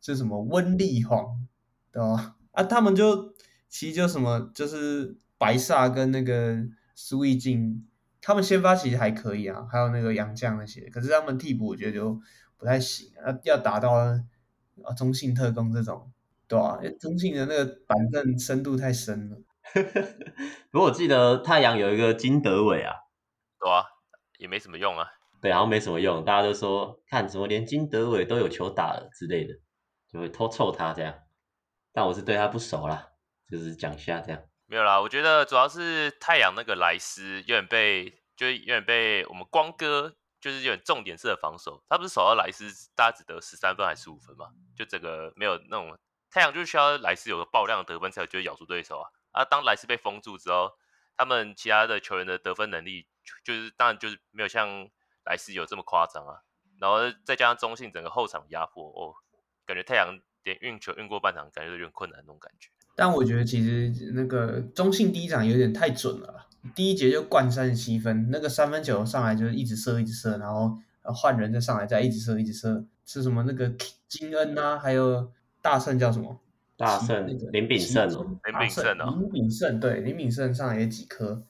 [0.00, 1.46] 是什么温丽煌，
[1.92, 2.36] 对吧？
[2.52, 3.32] 啊，他们就
[3.68, 6.58] 其实就什么，就是白萨跟那个
[6.94, 7.86] 苏奕静，
[8.20, 12.20] 他们先发其实还可以啊，还有那个杨绛那些，可是他们替补我觉得就
[12.56, 16.10] 不太行啊，要打到啊中信特工这种，
[16.48, 19.36] 对啊，因为中信的那个板凳深度太深了。
[20.72, 22.92] 不过我记得太阳有一个金德伟啊，
[23.60, 23.84] 对啊，
[24.38, 25.06] 也没什么用啊，
[25.40, 29.54] 对，好像没什么用，大家都说看什么连金德伟都有球打了之类的。
[30.12, 31.14] 就会偷臭他这样，
[31.92, 33.12] 但我是对他不熟啦，
[33.48, 34.42] 就是讲一下这样。
[34.66, 41.82] 没有啦，我觉得主要是太阳那个莱斯有点被，就有点被我们光哥就是有点重点式的防守。
[41.88, 44.46] 他不是守到莱斯，大家只得十三分还是十五分嘛？
[44.76, 45.98] 就整个没有那种
[46.30, 49.10] 太阳就需要莱斯有个爆量得分才有机会咬住对手啊。
[49.32, 50.72] 啊，当莱斯被封住之后，
[51.16, 53.08] 他们其他的球员的得分能力
[53.44, 54.88] 就是当然就是没有像
[55.24, 56.42] 莱斯有这么夸张啊。
[56.80, 59.14] 然后再加上中信整个后场压迫哦。
[59.70, 62.68] 感觉太阳点运球运过半场，感觉有点困难那种感觉。
[62.96, 70.76] 但我觉得其实那个中信第一场有点太准了，第一节就灌三十七分，那个三分球上来就是一直射一直射，然后
[71.14, 72.84] 换人再上来再一直射一直射。
[73.06, 73.72] 是什么那个
[74.08, 76.40] 金恩啊，还有大圣叫什么？
[76.76, 81.44] 大胜林炳胜哦，林炳胜哦，林炳胜对林炳胜上来也几颗，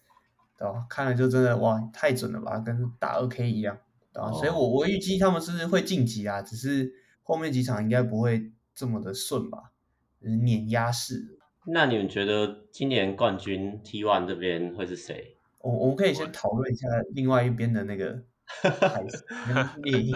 [0.58, 0.84] 对吧？
[0.90, 3.78] 看了就真的哇太准了吧，跟打二 K 一样，
[4.12, 4.28] 对吧？
[4.28, 6.99] 哦、所以我我预计他们是会晋级啊，只是。
[7.30, 9.70] 后面几场应该不会这么的顺吧，
[10.18, 11.38] 碾压式。
[11.64, 15.36] 那你们觉得今年冠军 T1 这边会是谁？
[15.60, 18.24] 我我们可以先讨论一下另外一边的那个
[18.80, 19.20] 海神
[19.84, 20.12] 猎鹰。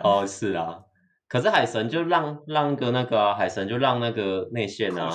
[0.00, 0.84] 哦，是啊，
[1.28, 5.10] 可是海神就让让个那个、啊、海神就让那个内线啊，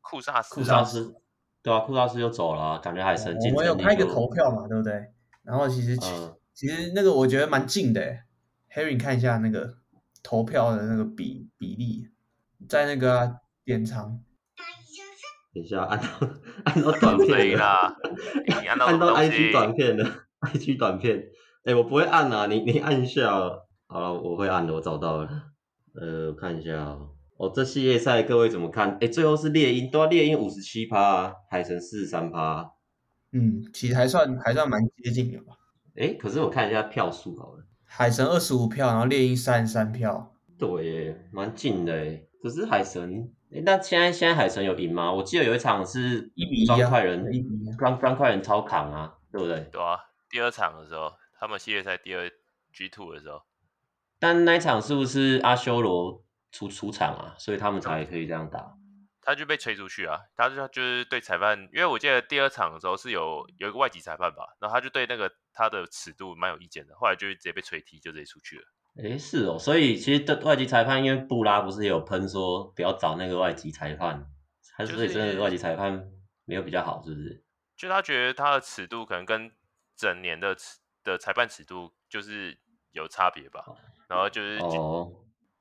[0.00, 1.14] 库萨斯，库萨斯，
[1.62, 5.12] 对啊，库萨斯就走了、啊，感觉海神我们有开一个投票嘛，对不对？
[5.44, 8.00] 然后其实、嗯、其实那个我觉得蛮近的
[8.74, 9.78] ，Harry 你看一下那个。
[10.22, 12.08] 投票的那个比比例，
[12.68, 14.20] 在那个、啊、点藏。
[15.54, 16.06] 等一下，按到
[16.64, 17.96] 按到短片啦，
[18.78, 20.04] 按 到 IG 短片的
[20.40, 21.18] IG 短片。
[21.64, 23.30] 哎、欸，我不会按啊，你你按一下。
[23.86, 25.28] 好了，我会按的，我找到了。
[25.94, 26.98] 呃，我看一下，
[27.38, 28.98] 哦，这系列赛各位怎么看？
[29.00, 32.70] 哎，最后是猎鹰，对啊，猎鹰五十七趴，海神四十三趴。
[33.32, 35.54] 嗯，其实还算还算蛮接近的吧。
[35.96, 40.34] 哎，可是我看一下票数好了，海神二十五票，然后猎鹰三十三票。
[40.58, 42.22] 对，蛮近的哎。
[42.40, 45.12] 可是海神，哎，那现在现在海神有赢吗？
[45.12, 49.60] 我记得有一场是一比一砖块人，一比一砖砖块人超扛啊，对不对？
[49.72, 49.98] 对啊，
[50.30, 52.30] 第二场的时候，他们系列赛第二
[52.72, 53.42] G two 的时候，
[54.20, 56.22] 但那一场是不是阿修罗
[56.52, 57.34] 出出场啊？
[57.38, 58.74] 所以他们才可以这样打。
[59.20, 68.64] 他就被吹出去啊，他就就是对裁判，因为我记得第二场的时候是有有一个外籍裁判吧，然后他就对那个他的尺度蛮有意见的，后来就直接被吹踢，就直接出去了。
[69.02, 74.24] 诶，是哦，所以其实的外籍裁判，因为布拉不是有喷说不要找那个外籍裁判，
[74.76, 76.08] 还是所以真的外籍裁判
[76.44, 77.44] 没有比较好，是不是？
[77.76, 79.50] 就他觉得他的尺度可能跟
[79.96, 80.56] 整年的
[81.02, 82.56] 的裁判尺度就是
[82.92, 83.64] 有差别吧，
[84.08, 84.58] 然后就是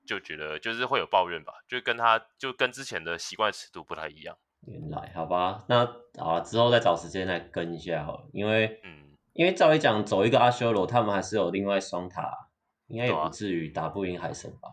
[0.06, 4.38] 就觉得就是会有抱怨吧，就跟他就跟之前的习惯尺度不太一样。
[4.66, 5.86] 原来好吧，那
[6.20, 9.07] 啊之后再找时间来跟一下好了，因为嗯，
[9.38, 12.44] 因为照理讲走一个阿修罗，他们还是有另外双塔。
[12.88, 14.70] 应该也不至于打不赢海神吧？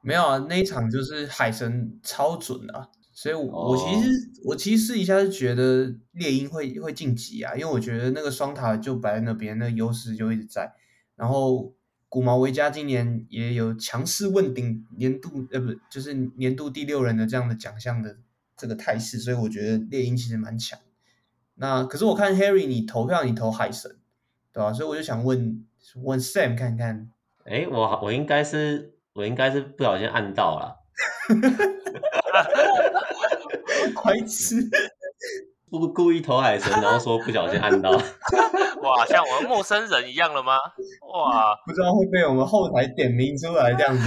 [0.00, 3.72] 没有啊，那一场就是海神超准啊，所以我，我、oh.
[3.72, 4.10] 我其实
[4.44, 10.72] 我其实试一下是觉得猎鹰会会晋级啊，因为我觉得那个双塔就摆在那边，那优势就一直在。
[11.16, 11.74] 然后
[12.08, 18.16] 古毛维加今年也有强势问鼎年度呃不就是年度第六人的这样的奖项的
[18.56, 20.78] 这个态势，所以我觉得猎鹰其实蛮强。
[21.56, 23.98] 那可是我看 Harry 你投票你投海神，
[24.56, 24.72] 对吧？
[24.72, 25.66] 所以我就想问
[26.02, 27.10] 问 Sam 看看。
[27.44, 30.76] 哎，我我应该是我应该是不小心按到了，
[34.02, 34.56] 白痴，
[35.70, 37.90] 不故意投海神，然后说不小心按到，
[38.82, 40.56] 哇，像我们陌生人一样了吗？
[41.12, 44.02] 哇， 不知道会被我们后台点名出来这样子。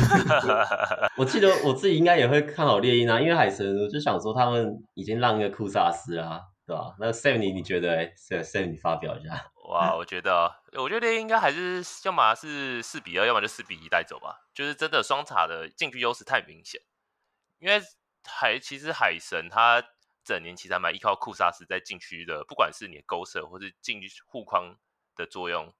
[1.15, 6.95] 我记得我自己应该也会看好猎鹰啊，因为海神，我就想说他们已经让一个库萨斯啊，对吧？
[6.99, 7.95] 那 Sam 你你觉得？
[7.95, 9.45] 哎，Sam 你发表一下。
[9.69, 14.47] 哇，我觉得，我觉得应该还是要么是四比二，要么就四比一带走吧。
[14.51, 16.81] 就是真的双塔的禁区优势太明显，
[17.59, 17.79] 因为
[18.25, 19.83] 海其实海神他
[20.23, 24.75] 整年其实还蛮依靠库萨斯在禁区的，不管是你的勾射或是禁区护框
[25.15, 25.71] 的作用，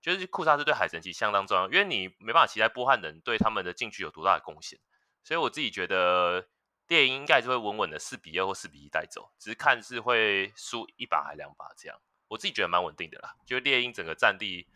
[0.00, 4.80] 就是库萨斯对海神其实相当重要，因为你没办法期待波汉能对他们的禁区有多大的贡献，
[5.22, 6.48] 所以我自己觉得
[6.86, 12.00] 电影应该是会稳稳的四比二或四比一带走，只是看是会输一把还两把这样。
[12.34, 14.66] 我自己觉得蛮稳定的啦，就猎鹰整个战力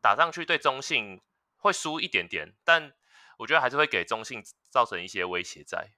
[0.00, 1.20] 打上去对中信
[1.58, 2.92] 会输一点点，但
[3.36, 5.90] 我觉得还是会给中信造成一些威胁在。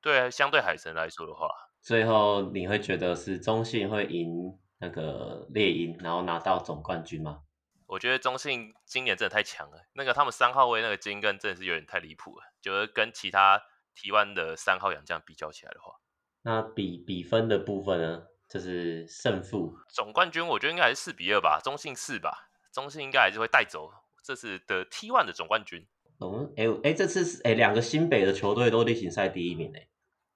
[0.00, 1.48] 对，相对海神来说的话，
[1.80, 7.42] 最后你会觉得是中信会赢那个猎鹰，然后拿到总冠军吗？
[7.86, 13.62] 我觉得中信今年真的太强了，那个他们三号位那个金根真的是有点太离谱了，就是跟其他
[13.94, 15.94] T1 的三号洋将比较起来的话，
[16.42, 18.26] 那比比分的部分呢？
[18.56, 23.92] 就是胜负总冠军，我觉得应该还是四比二吧，中信四吧，中信应该还是会带走
[24.22, 25.86] 这次的 T One 的总冠军。
[26.20, 29.86] 嗯，哎、欸、哎、欸，这次是哎两个新北的球队都例行赛第一名哎，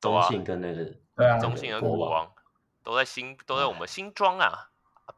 [0.02, 0.84] 中信跟那个
[1.16, 2.30] 对啊，中信跟国王
[2.84, 4.68] 都在新都在我们新庄啊，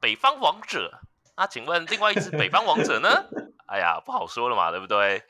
[0.00, 1.00] 北方王者。
[1.36, 3.08] 那请问另外一支北方王者呢？
[3.66, 5.22] 哎呀，不好说了嘛，对不对？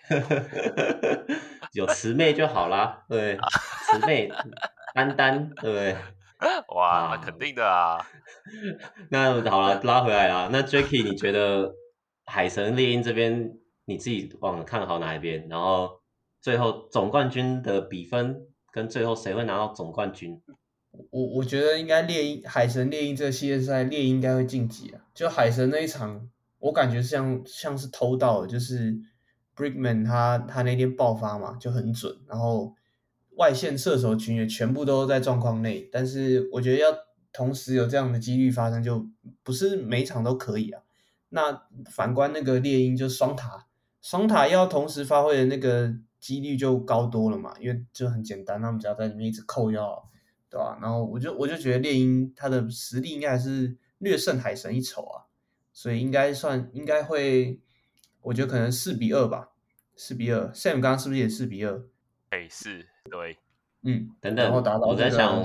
[1.73, 3.39] 有慈妹就好啦，对，
[3.87, 4.31] 慈妹
[4.93, 5.97] 丹丹，对不对？
[6.75, 8.05] 哇，那肯定的啊！
[9.11, 10.49] 那好了，拉回来啦。
[10.51, 11.73] 那 Jacky，你觉得
[12.25, 13.53] 海神猎鹰这边
[13.85, 15.47] 你自己往看好哪一边？
[15.49, 16.01] 然后
[16.41, 20.43] 最后总冠军的比分跟最后谁会拿到总冠军？
[21.11, 25.01] 我我觉得应该猎鹰海神猎鹰这个系列赛猎鹰应该会晋级啊。
[25.15, 26.29] 就海神那一场，
[26.59, 28.95] 我感觉像像是偷到的，就是
[29.55, 32.75] Brickman 他他那天爆发嘛，就很准，然后。
[33.37, 36.89] 外线射手群也全部都在状况内，但是我觉得要
[37.33, 39.07] 同时有这样的几率发生，就
[39.43, 40.83] 不是每场都可以啊。
[41.31, 43.67] 那反观那个猎鹰，就双塔，
[44.03, 50.11] 双塔要同时发挥的那个几率就高多了嘛，因为就很简单，他们只要在里面一直扣药，
[50.51, 50.79] 对吧？
[50.83, 55.25] 然后我就我就觉得猎鹰他的实力应该还是略胜海神一筹啊，
[55.73, 57.59] 所以应该算应该会，
[58.21, 59.53] 我觉得可能四比二吧，
[59.97, 60.53] 四比二。
[60.53, 61.83] Sam 刚刚是不是也四比二？
[62.29, 62.89] 哎，是。
[63.11, 63.37] 对，
[63.83, 65.45] 嗯，等等，我在想，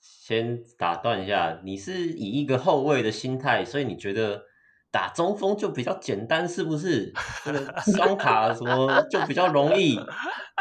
[0.00, 4.42] 先打断一下，你是以一个后卫的心态，所以你觉得
[4.90, 7.12] 打中锋就比较简单，是不是？
[7.44, 9.98] 这个双卡什么就比较容易，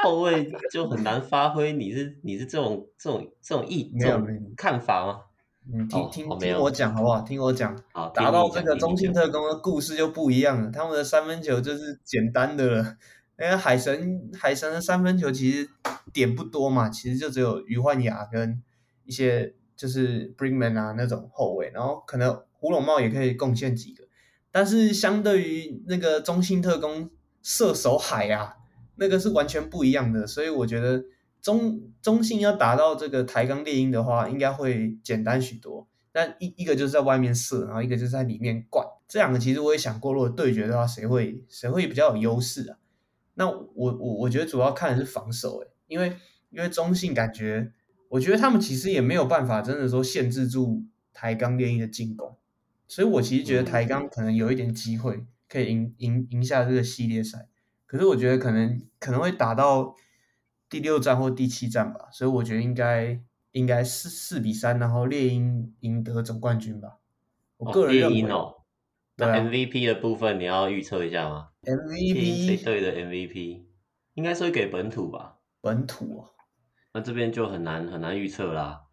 [0.01, 1.73] 后卫就很难发挥。
[1.73, 4.25] 你是你是这种这种这种意这种
[4.55, 5.19] 看法吗？
[5.71, 7.21] 你，听听听我讲好不好？
[7.21, 12.95] 听我讲，好，打到这个中信特工的故事就不一样了，他们的三分球就是简单的了。
[13.39, 15.69] 因为海神海神的三分球其实
[16.11, 18.61] 点不多嘛，其实就只有余焕雅跟
[19.05, 24.03] 一些就是 Briman 啊那种后卫，然后可能胡龙茂也可以贡献几个，
[24.51, 27.09] 但是相对于那个中信特工
[27.41, 28.55] 射手海啊，
[28.95, 31.05] 那个是完全不一样的，所以我觉得
[31.41, 35.87] 中中信要打到这个台钢猎鹰的话，应该会简单许多。
[36.11, 42.77] 但一一个就是在外面射，然后一个就是在里面灌，这两个其实我也想过，如果对决的话，谁会谁会比较有优势啊？
[43.39, 46.17] 那我我我觉得主要看的是防守，诶，因为
[46.49, 47.71] 因为中信感觉，
[48.09, 52.35] 我觉得他们其实也没有办法真的说限制住台钢猎鹰的进攻，
[52.85, 57.47] 所以我其实觉得台钢可能有一点机会可以赢赢赢下这个系列赛，
[57.85, 59.95] 可是我觉得可能可能会打到
[60.69, 63.21] 第六战或第七战吧，所以我觉得应该
[63.53, 66.97] 应该是四比三，然后猎鹰赢得总冠军吧。
[67.55, 68.31] 我个人认为。
[68.33, 68.57] 哦
[69.19, 73.65] 那 MVP 的部分你要预测一下吗？MVP 谁队的 MVP
[74.13, 75.37] 应该是会给本土吧？
[75.61, 76.29] 本土啊，
[76.93, 78.83] 那这边就很难很难预测啦。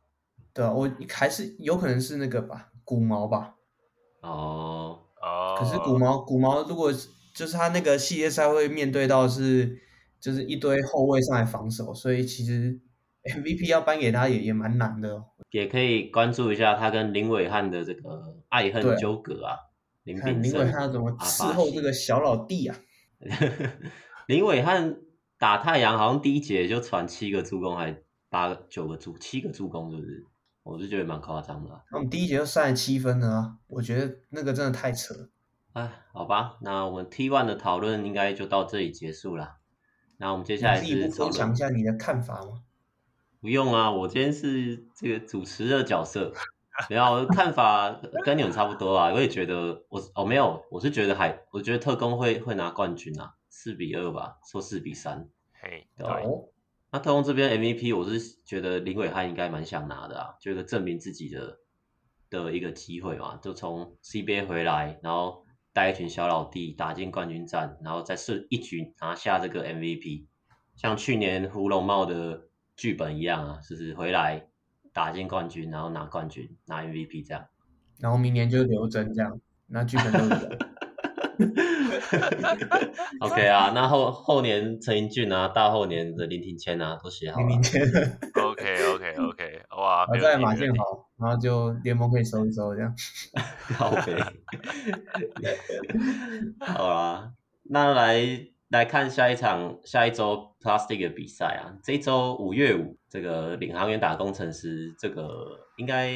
[0.53, 3.55] 对啊，我还是有可能是那个吧，古毛吧。
[4.23, 5.57] 哦哦。
[5.59, 6.93] 可是古毛古毛如果
[7.35, 9.79] 就是他那个系列赛会面对到是
[10.19, 12.81] 就是一堆后卫上来防守，所以其实
[13.25, 15.23] MVP 要颁给他也也蛮难的。
[15.51, 19.57] 也可以关注一下他跟林伟汉的这个爱恨纠葛啊。
[20.14, 22.77] 看林伟汉怎么伺候这个小老弟啊？
[24.29, 24.97] 林伟汉
[25.38, 30.27] 打太阳好像第一节就传七个助攻，还八个九个助七个助攻，是不是？
[30.62, 31.71] 我是觉得蛮夸张的。
[31.92, 33.57] 那我们第一节就三十七分了啊！
[33.69, 35.29] 我觉得那个真的太扯了。
[35.75, 39.59] 哎，好吧，那我们 T1 的讨论应该就到这里结束了。
[40.16, 42.62] 那我们接下来是你分享一下你的看法吗？
[43.40, 46.33] 不用啊，我今天是这个主持的角色。
[46.91, 49.12] 没有，我的看法跟你们差不多啊。
[49.12, 55.29] 我也觉得我哦没有，我是觉得还我觉得特工会会拿冠军啊，四比二吧，说四比三。
[55.61, 56.07] 嘿，对。
[56.93, 61.59] 那特工这边 MVP 我是觉得林伟汉应该蛮想拿的啊，就一个证明自己的
[62.31, 70.27] 的一个机会嘛，就从 CBA 回来，然后带一群小老弟打进冠军战，然后再是一举拿下这个 MVP，
[70.77, 74.49] 像去年胡龙茂的剧本一样啊，就是回来。
[74.96, 77.44] 打进冠军，然后拿冠军，拿 MVP 这样，
[78.00, 80.26] 然后明年就刘真这样，那剧本都有。
[83.20, 87.46] OK 啊，那后后年陈英俊啊，大后年的林庭谦啊，都写好了。
[87.46, 88.18] 林庭谦。
[88.42, 92.94] OK OK OK，哇，我在马建豪，然后就联盟可以收一收这样。
[93.78, 94.18] OK。
[96.64, 98.48] 好啦，那来。
[98.68, 106.14] 来看下一场下一周 Plastic 的比赛啊，这一周五月五，这个领航员打工程师，这个应该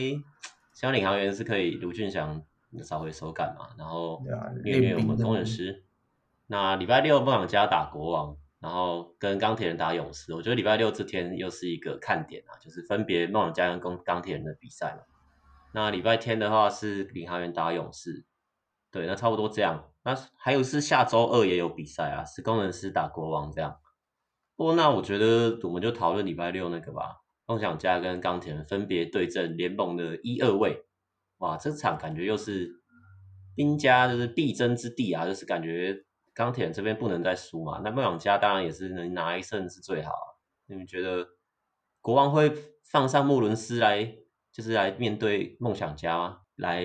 [0.72, 2.42] 希望领航员是可以卢俊祥
[2.84, 4.20] 找回手感嘛，然后
[4.64, 5.84] 虐虐我们工程师。
[6.48, 15.02] 那礼拜六梦想家打国王，然后跟钢铁人打勇士，我觉得礼拜六这天又是一个看点啊，就是分别梦想家跟钢钢铁人的比赛嘛。
[15.72, 18.24] 那礼拜天的话是领航员打勇士，
[18.90, 19.92] 对，那差不多这样。
[20.02, 23.78] 那还有是下周二也有比赛啊，是工程师打国王这样。
[24.56, 30.84] 不过那我觉得我们就讨论礼拜六那个吧，梦想家跟钢铁人分别对阵联盟的一二位。
[31.38, 32.68] 哇，这场感觉又是
[33.54, 35.96] 兵家就是必争之地啊，就是感觉
[36.34, 37.80] 钢铁人这边不能再输嘛。
[37.84, 40.26] 那梦想家当然也是能拿一胜是最好啊。
[40.66, 41.26] 你们觉得
[42.00, 42.52] 国王会
[42.90, 44.16] 放上穆伦斯来，
[44.50, 46.40] 就是来面对梦想家吗？
[46.56, 46.84] 来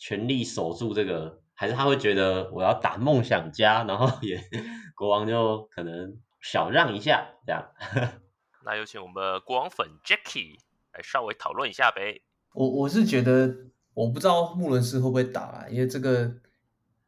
[0.00, 1.42] 全力守住这个？
[1.58, 4.38] 还是他会觉得我要打梦想家，然后也
[4.94, 7.66] 国王就可能小让一下这样。
[8.62, 10.58] 那有请我们的国王粉 Jackie
[10.92, 12.20] 来稍微讨论一下呗。
[12.52, 13.56] 我我是觉得
[13.94, 16.30] 我不知道穆伦斯会不会打啊，因为这个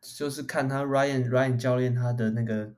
[0.01, 2.73] 就是看他 Ryan Ryan 教练他的那个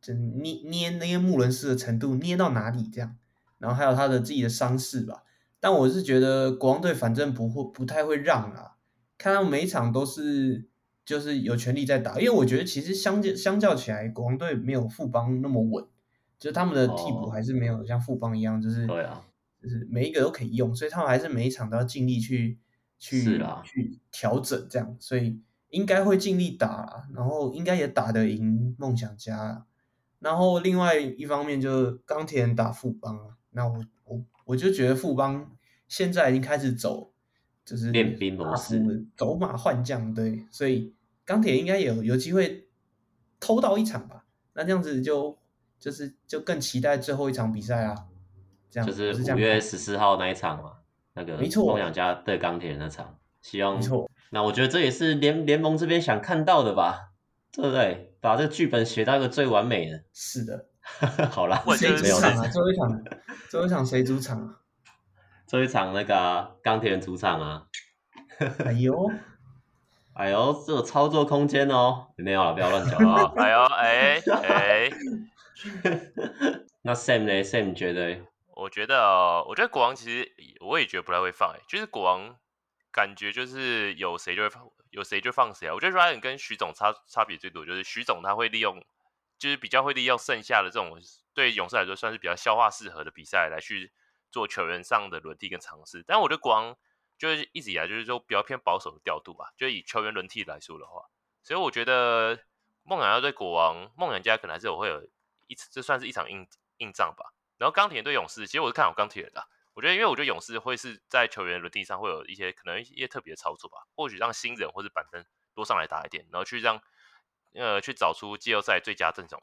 [0.00, 3.16] 就捏捏那些穆伦斯的程度捏到哪里这样，
[3.58, 5.24] 然后还有他的自己的伤势吧。
[5.60, 8.76] 但我是觉得国王队反正不会不太会让啊，
[9.18, 10.71] 看他们每一场都是。
[11.04, 15.84] 就是有权利在打，因为我觉得其实相较相较起来，国王队没有富邦那么稳，
[16.38, 19.24] 就是他们的替补还是没有像富邦一样，就是对啊，
[19.60, 22.58] 就是每一个都可以用，所以他们还是每一场都要尽力去
[22.98, 25.40] 去去调整这样，所以
[25.70, 29.66] 应该会尽力打，然后应该也打得赢梦想家，
[30.20, 35.50] 然后另外一方面就是钢铁人打富邦，那我我我就觉得富邦
[35.88, 37.11] 现在已经开始走。
[37.64, 40.94] 就是练兵模式，走马换将，对，所以
[41.24, 42.68] 钢铁应该有有机会
[43.38, 44.24] 偷到一场吧？
[44.54, 45.38] 那这样子就
[45.78, 47.94] 就是就更期待最后一场比赛啊！
[48.70, 50.72] 这样就是五月十四号那一场嘛，
[51.14, 54.10] 那个梦想家对钢铁那场，希望没错。
[54.30, 57.12] 那我觉得这也是联联盟这边想看到的吧？
[57.52, 58.16] 对不对？
[58.20, 60.02] 把这个剧本写到一个最完美的。
[60.12, 60.66] 是的。
[61.30, 62.48] 好啦，谁主场啊？
[62.48, 63.04] 最后一场，
[63.50, 64.58] 最后一场谁主场啊？
[65.52, 67.66] 最后一场那个钢铁人主场啊。
[68.64, 69.10] 哎呦，
[70.16, 72.06] 哎呦，这有操作空间哦。
[72.16, 73.30] 没有了，不要乱讲啊。
[73.36, 74.90] 哎呦，哎哎。
[76.80, 78.22] 那 Sam 呢？Sam 觉得？
[78.56, 80.32] 我觉得哦，我觉得国王其实
[80.62, 82.34] 我也觉得不太会放，哎，就是国王
[82.90, 85.74] 感觉就是有谁就会放，有谁就放谁啊。
[85.74, 88.82] 我觉得 Ryan 跟徐总差差别最多，就是徐总他会利用。
[89.38, 90.96] 就是比较会利用剩下的这种
[91.34, 93.90] 对勇士来说算是比较消化适合的比赛来去
[94.32, 96.76] 做球员上的轮替跟尝试，但我觉得国王
[97.18, 101.04] 就是一直以来就是说比较偏保守的调度吧，就以球员轮替来说的话，
[101.44, 102.40] 所以我觉得
[102.82, 105.04] 梦想家对国王，梦想家可能还是有会有
[105.46, 107.32] 一这算是一场硬硬仗吧。
[107.58, 115.24] 然后钢铁人对勇士，其实我是看好钢铁人的，我觉得因为我觉得勇士会是在球员轮替上会有一些可能一些特别的操作吧，或许让新人或者板凳
[115.54, 116.82] 多上来打一点，然后去让。
[117.54, 119.38] 呃，去找出季后赛最佳阵容，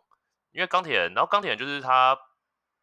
[0.50, 2.20] 因为钢铁人，然后钢铁人就是他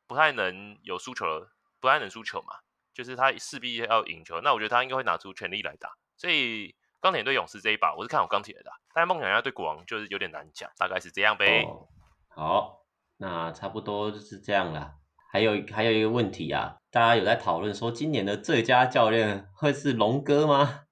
[0.06, 1.48] 不太能有输球，
[1.86, 2.56] 不太能输球嘛，
[2.92, 4.40] 就是他势必要赢球。
[4.40, 5.90] 那我觉得他应该会拿出全力来打。
[6.16, 8.72] 所以钢铁人对勇士这一把，我是看好钢铁的。
[8.92, 11.62] 但梦想家对国王就是有点难讲，大概是这样呗。
[11.62, 11.86] 哦，
[12.28, 12.80] 好，
[13.18, 14.94] 那差不多就是这样了。
[15.30, 20.86] 还有还有一个问题啊，大家有在讨论说，今年的最佳教练会是龙哥吗？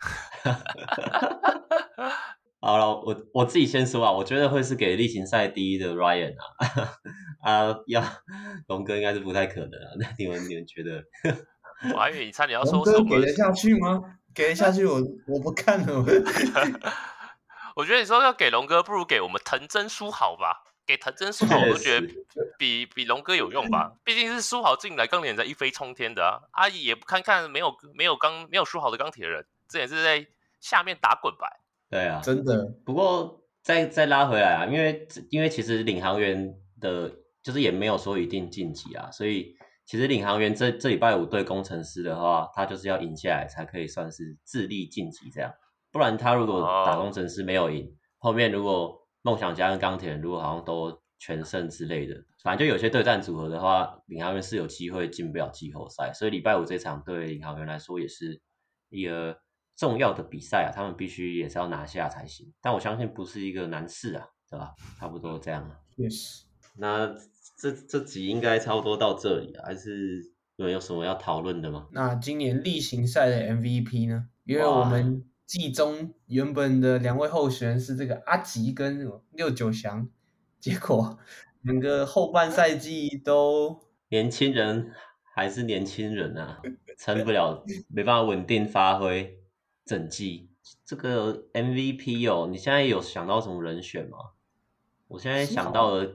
[2.60, 6.92] 好了，我我自己先说啊，我觉得会是给例行赛第一的 Ryan 啊，
[7.42, 8.04] 啊，要
[8.68, 11.02] 龙哥应该是不太可能啊，那你们你们觉得？
[11.94, 13.08] 我还以为你差点要说什么？
[13.08, 14.02] 给得下去吗？
[14.34, 14.96] 给得下去我，
[15.26, 16.04] 我我不看了。
[17.76, 20.64] 我觉得你说要给龙哥，不如给我们藤真书豪吧。
[20.86, 22.06] 给藤真书豪，我都觉得
[22.58, 23.92] 比比龙哥有用吧。
[24.04, 26.42] 毕竟是书豪进来，钢铁人在一飞冲天的啊。
[26.50, 30.26] 阿姨也不看看没有没有钢没有书豪的钢铁人，这也是在
[30.60, 31.48] 下面打滚吧。
[31.90, 32.66] 对啊，真的。
[32.86, 37.10] 不过再再拉回来啊，因为因为其实领航员的，
[37.42, 45.52] 就是也没有说一定晋级啊，所以其实领航员这这礼拜五对工程师的话，他就是要赢下来才可以算是智力晋级这样。
[45.90, 52.14] 不然他如果打工程师没有赢，后面如果梦想家跟钢铁人如果好像都全胜之类的，
[52.44, 56.12] 反正就有些对战组合的话，领航员是有机会进不了季后赛。
[56.14, 58.40] 所以礼拜五这场对领航员来说也是
[58.90, 59.36] 一个。
[59.80, 62.52] 重要的比赛啊，他们必须也是要拿下才行。
[62.60, 64.74] 但我相信不是一个难事啊，对吧？
[64.98, 65.80] 差不多这样啊。
[65.96, 66.42] Yes。
[66.76, 67.16] 那
[67.56, 71.88] 这这集应该差不多到这里啊，还是有没有什么要讨论的吗？
[71.92, 74.28] 那今年例行赛的 MVP 呢？
[74.44, 80.06] 因为我们季中原本的两位候选人是这个阿吉跟六九翔，
[80.58, 81.18] 结果
[81.62, 84.92] 两个后半赛季都 年轻人
[85.34, 86.60] 还是年轻人啊，
[86.98, 89.39] 撑不了，没办法稳定发挥。
[89.90, 90.48] 整季
[90.84, 94.18] 这个 MVP 哦，你现在有想到什么人选吗？
[95.08, 96.06] 我现在想到了，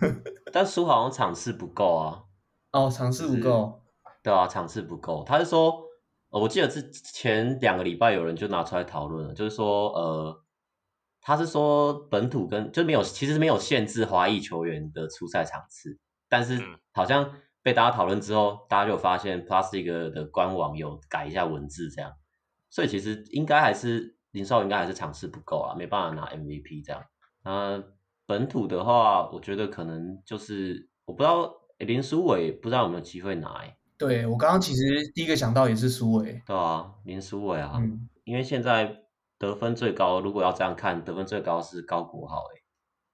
[0.50, 2.24] 但书好像场次不够啊。
[2.72, 3.82] 哦，场次不够。
[4.22, 5.24] 对啊，场次不够。
[5.24, 5.78] 他是说，
[6.30, 10.42] 我记得之前两个礼拜有人就拿出来讨论了，就是说，呃，
[11.20, 15.98] 他是说本土跟就没有，其实没有限制华裔球员的出赛场次，
[16.30, 16.58] 但是
[16.92, 22.14] 好像被大家讨论之后，大家就发现 Plus League 的官网有改一下文字这样。
[22.70, 27.02] 所以其实应该还是林书豪应该还是尝试不够啊，没办法拿 MVP 这样。
[27.44, 27.82] 那
[28.26, 33.62] 本土的话，我觉得可能就是我不知道林书伟不知道有没有机会拿。
[33.96, 34.82] 对，我刚刚其实
[35.14, 36.42] 第一个想到也是书伟。
[36.46, 38.94] 对啊，林书伟啊，嗯，因为现在
[39.38, 42.62] 得分最高，如果要这样看，得分最高是高国豪诶，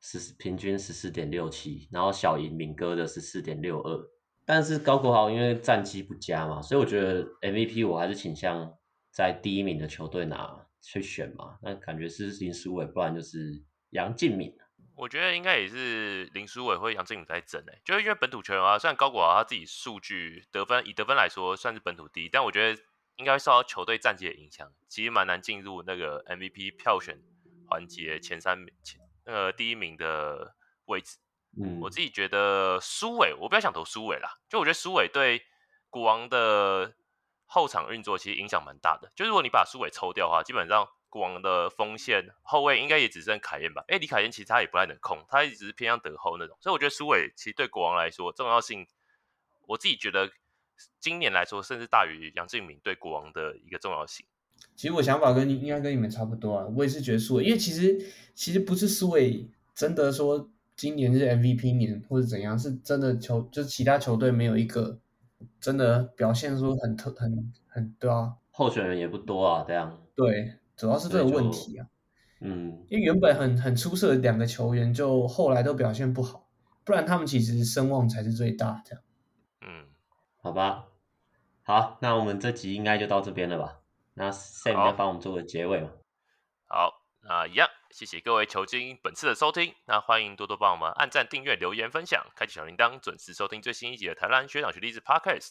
[0.01, 3.99] 十平均十四点六七，然后小赢敏哥的十四点六二。
[4.45, 8.75] 但是高国豪因为战绩不佳嘛，所以我觉得 MVP 我还是倾向。
[9.15, 11.57] 在第一名的球队拿去选嘛？
[11.63, 14.53] 那感觉是林书伟，不然就是杨敬敏。
[14.97, 22.83] 我觉得应该也是林书伟或杨敬敏在争诶、欸，就是因为本土球员啊，虽然高国豪他自己数据得分以得分来说算是本土第一，但我觉得
[23.15, 27.17] 应该会受到球队战绩的影响，其实蛮难进入那个 MVP 票选
[27.69, 30.57] 环节前三名前那个第一名的
[30.87, 31.19] 位置。
[31.57, 35.45] 嗯，我自己觉得苏伟，我比较想投苏伟啦，就我觉得苏伟对
[35.89, 36.95] 国王的。
[37.55, 43.85] 后场运作其实影响蛮大的，就是如果你把苏伟抽掉的话，基本上国王的锋线后卫应该也只剩凯燕吧？
[43.87, 48.85] 哎，李凯燕其实他也不太能控，他一直是偏向得后那种，所以我觉得苏伟其实对国王来说重要性，
[49.69, 50.29] 我自己觉得
[50.99, 54.27] 今年来说甚至大于杨敬敏对国王的一个重要性。
[54.75, 64.99] 其实我想法跟你应该跟你们差不多啊，我也是觉得书纬，因为其实其实不是苏伟真的说今年是 MVP 年或者怎样，是真的球就其他球队没有一个。
[65.61, 70.01] 真的表现出很特很很对啊，候选人也不多啊，这样。
[70.15, 71.87] 对，主要是这个问题啊。
[72.41, 76.49] 嗯，因为原本很很出色的两个球员，就后来都表现不好，
[76.85, 79.03] 不然他们其实声望才是最大这样。
[79.63, 79.87] 嗯，
[80.43, 80.87] 好吧，
[81.63, 83.81] 好，那我们这集应该就到这边了吧？
[84.13, 85.91] 那 Sam 要帮我们做个结尾吧。
[86.67, 86.91] 好，
[87.23, 95.51] 那一样，谢谢各位球精本次的收听，那欢迎多多帮我们按赞、订阅、留言、分享，开启小铃铛，准时收听最新一集的台湾学长学弟子 Podcast。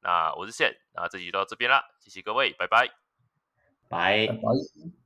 [0.00, 2.88] 那我是 Sam，那这集就到这边啦，谢谢各位，拜拜，
[3.90, 4.26] 拜。
[4.26, 5.01] 拜拜。